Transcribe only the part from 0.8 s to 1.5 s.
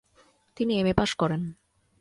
M A pass করেন।